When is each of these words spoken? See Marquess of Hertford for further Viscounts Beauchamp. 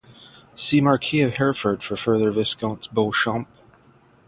See 0.55 0.81
Marquess 0.81 1.27
of 1.27 1.37
Hertford 1.37 1.83
for 1.83 1.95
further 1.95 2.31
Viscounts 2.31 2.87
Beauchamp. 2.87 3.47